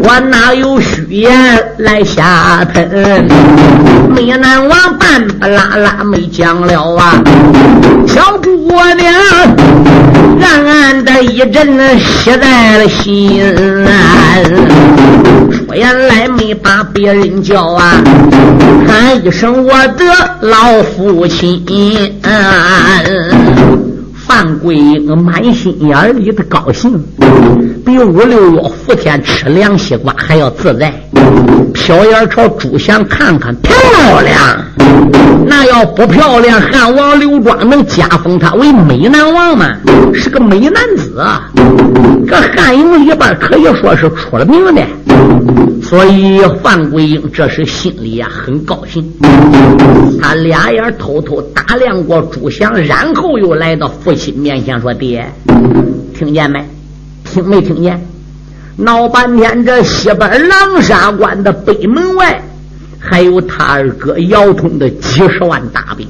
[0.03, 1.33] 我哪有虚言
[1.77, 3.27] 来瞎喷？
[4.15, 7.21] 没难王半不拉拉没讲了啊！
[8.07, 9.13] 小姑娘。
[10.39, 13.43] 暗暗的一阵喜在了心
[13.85, 13.91] 啊，
[15.51, 17.95] 说原来没把别人叫啊，
[18.87, 20.05] 喊一声我的
[20.41, 21.65] 老父亲。
[22.21, 23.03] 范
[24.27, 27.01] 范桂英满心眼里的高兴，
[27.85, 30.93] 比五六月伏天吃凉西瓜还要自在。
[31.73, 33.73] 瞟眼朝朱祥看看，漂
[34.21, 34.37] 亮。
[35.45, 39.73] 那要不漂亮，汉王刘庄能加封他为美男王吗？
[40.13, 41.23] 是个美男子！
[42.27, 44.81] 这汉营里边可以说是出了名的。
[45.81, 49.03] 所以范桂英这时心里呀很高兴，
[50.21, 55.25] 他俩眼偷偷打量过朱祥，然后又来到父亲面前说：“爹，
[56.13, 56.65] 听见没？
[57.23, 58.05] 听没听见？
[58.75, 62.43] 闹半天，这西边狼沙关的北门外，
[62.99, 66.05] 还有他二哥姚通的几十万大兵，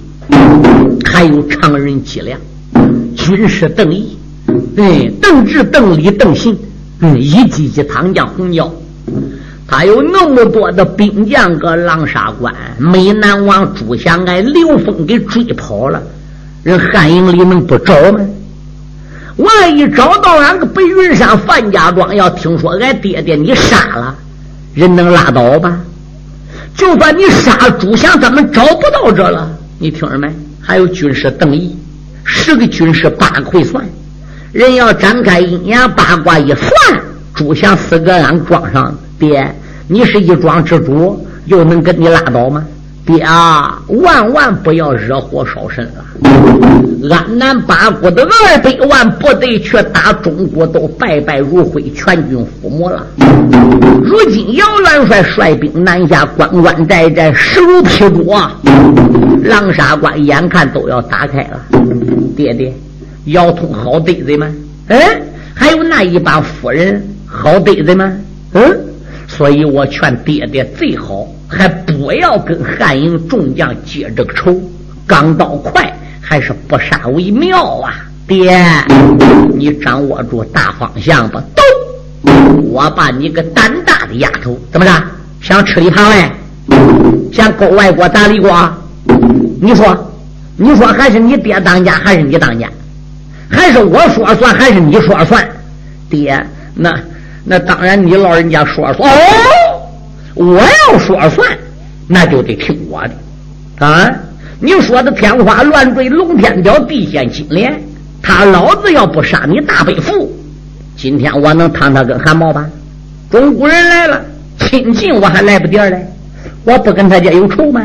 [1.05, 2.39] 还有常人脊梁，
[3.15, 4.17] 军师邓毅，
[4.75, 6.57] 对，邓志、邓礼、邓信，
[7.01, 8.71] 嗯，一级级唐将红椒。”
[9.67, 16.01] 他有那么多的兵将搁狼沙关，美男王朱祥挨刘封给追跑了，
[16.63, 18.19] 人汉营里能不找吗？
[19.35, 24.15] 万一找到俺个白云山范家庄，要听说俺爹爹你杀了，
[24.73, 25.77] 人能拉倒吧？
[26.75, 29.49] 就算你杀朱祥，咱们找不到这了。
[29.79, 30.27] 你听着没？
[30.61, 31.77] 还有军师邓毅，
[32.23, 33.85] 十个军师八个会算，
[34.53, 36.71] 人要展开阴阳八卦一算，
[37.35, 38.95] 朱祥死搁俺庄上了。
[39.19, 39.53] 爹，
[39.87, 42.63] 你是一庄之主，又能跟你拉倒吗？
[43.05, 46.05] 爹啊，万万不要惹火烧身了！
[47.09, 53.07] 安南八国的二百万部队去打中国，都败败如灰，全军覆没了。
[54.03, 58.59] 如今姚元帅率兵南下，关关寨寨势如劈竹啊！
[59.43, 61.61] 狼沙关眼看都要打开了。
[62.35, 62.73] 爹爹，
[63.25, 64.47] 姚通好对子吗？
[64.89, 64.99] 嗯，
[65.53, 68.11] 还有那一帮夫人好对子吗？
[68.51, 68.77] 嗯。
[69.37, 74.59] 所以我劝爹爹最好还不要跟汉营众将结这个仇，
[75.05, 77.93] 刚到快还是不杀为妙啊！
[78.27, 78.59] 爹，
[79.53, 81.61] 你掌握住大方向吧，都
[82.63, 84.91] 我把你个胆大的丫头，怎么着？
[85.39, 86.31] 想吃里扒外？
[87.31, 88.51] 想勾外国打里国？
[89.61, 89.95] 你说，
[90.57, 92.67] 你说还是你爹当家，还是你当家？
[93.49, 95.47] 还是我说算，还是你说算？
[96.09, 96.91] 爹，那
[97.47, 99.09] 那当然你老人家说算。
[99.09, 99.17] 哦，
[100.35, 101.47] 我要说算，
[102.07, 104.11] 那就得听我的啊！
[104.59, 107.79] 你说的天花乱坠，龙天雕，地陷金莲，
[108.21, 110.35] 他老子要不杀你大悲父，
[110.97, 112.65] 今天我能烫他根汗毛吧？
[113.29, 114.21] 中国人来了，
[114.59, 116.05] 亲近我还来不点嘞？
[116.63, 117.81] 我不跟他家有仇吗？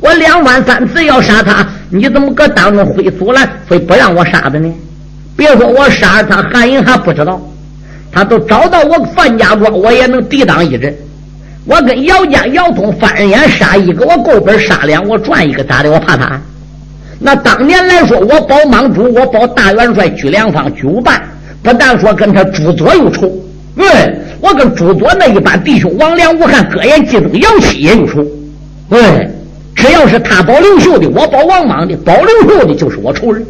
[0.00, 4.72] 我两番三次要杀他，你怎么搁当中会阻拦，非不让我杀的呢？
[5.36, 7.40] 别说我杀了他，韩英还不知道，
[8.18, 10.92] 他都找到我范家庄，我也能抵挡一阵。
[11.64, 15.92] 我跟姚家姚通翻人眼杀一个，我够本杀两，我赚一个咋的？
[15.92, 16.40] 我怕他？
[17.20, 21.22] 那当年来说，我保莽主，我保大元帅居良方居无半，
[21.62, 23.30] 不但说跟他朱左有仇，
[23.76, 23.86] 嗯，
[24.40, 28.26] 我跟朱佐那一班弟兄王良、吴汉、葛延、季东、姚七也有仇，
[28.90, 29.30] 嗯。
[29.76, 33.44] 只要是他保刘秀的，我保王莽的，保刘秀的就是我仇人；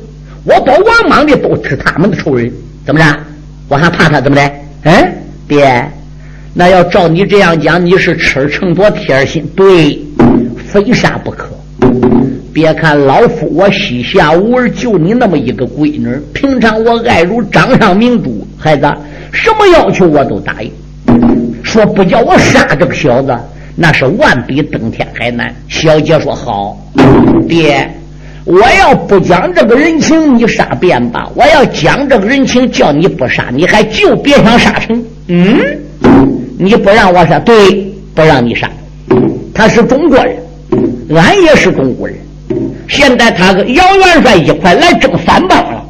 [0.44, 2.52] 我保王莽的都是他们的仇人。
[2.84, 3.06] 怎么着？
[3.68, 4.52] 我还怕他怎么的？
[4.84, 5.12] 嗯，
[5.46, 5.86] 爹，
[6.54, 10.00] 那要照你这样讲，你是吃秤砣铁心，对，
[10.56, 11.48] 非杀不可。
[12.52, 18.92] 别看老夫我膝下无儿，就你那么一个闺女，平常我爱如掌上明珠，孩子，
[19.32, 20.72] 什么要求我都答应。
[21.62, 23.36] 说不叫我杀这个小子。
[23.80, 25.54] 那是万比登天还难。
[25.68, 26.76] 小姐说：“好，
[27.48, 27.88] 爹，
[28.48, 35.04] 我要不讲这个人情，你杀便罢；我要讲这个人情，叫你不杀，你还就别想杀成。
[35.26, 35.60] 嗯，
[36.58, 37.54] 你不让我杀，对，
[38.14, 38.66] 不让你杀。
[39.52, 40.34] 他是中国人，
[41.14, 42.16] 俺也是中国人。
[42.88, 45.84] 现在他跟姚元帅一块来争三帮了，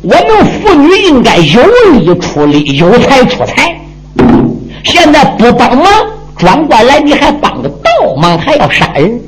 [0.00, 1.60] 我们妇女应该有
[1.92, 3.78] 理出理，有才出才。
[4.84, 5.86] 现在不帮忙。”
[6.38, 9.20] 转过来，你还帮个倒忙，还要杀人？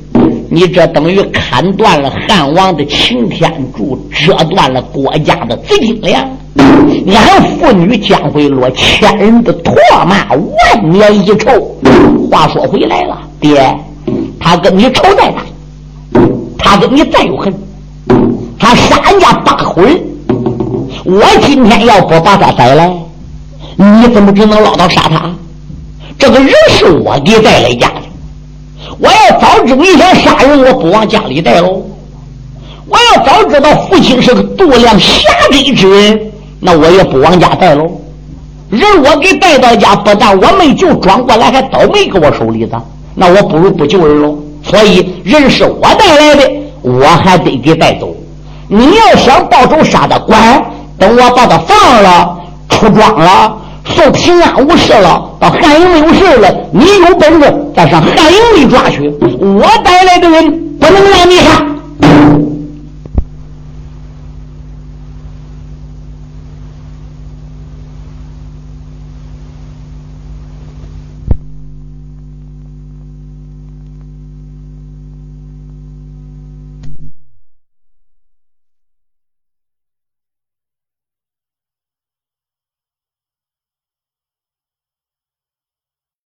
[0.55, 6.29] 你这等于砍断了汉王的擎天柱，折断了国家的资金粮。
[7.07, 9.73] 俺妇女将会落千人的唾
[10.05, 11.51] 骂，万年一仇。
[12.31, 13.75] 话说回来了，爹，
[14.39, 15.43] 他跟你仇再大，
[16.59, 17.51] 他跟你再有恨，
[18.59, 19.99] 他杀人家八口人。
[21.07, 22.93] 我今天要不把他逮来，
[23.77, 25.35] 你怎么只能捞到杀他？
[26.19, 28.03] 这个人是我给带来家的，
[28.99, 31.83] 我要早知你想杀人，我不往家里带喽。
[32.89, 36.21] 我要早知道父亲是个度量狭窄之人，
[36.61, 37.91] 那我也不往家带喽。
[38.71, 42.73] 人我给带到家，不但我没救，转过来还倒霉给我手里子，
[43.15, 44.37] 那我不如不救人喽。
[44.63, 46.51] 所以人是我带来的，
[46.83, 48.15] 我还得给带走。
[48.69, 50.65] 你要想报仇杀他，管
[50.99, 52.39] 等我把他放了，
[52.69, 53.57] 出庄了。
[53.85, 59.13] 受平安无事了，到汉营没有事了，你有本事再上汉营里抓去。
[59.41, 61.65] 我带来的人不能让你杀。